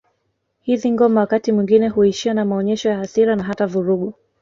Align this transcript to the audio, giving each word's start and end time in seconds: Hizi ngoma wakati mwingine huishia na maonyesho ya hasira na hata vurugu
Hizi 0.61 0.91
ngoma 0.91 1.21
wakati 1.21 1.51
mwingine 1.51 1.89
huishia 1.89 2.33
na 2.33 2.45
maonyesho 2.45 2.89
ya 2.89 2.97
hasira 2.97 3.35
na 3.35 3.43
hata 3.43 3.65
vurugu 3.67 4.13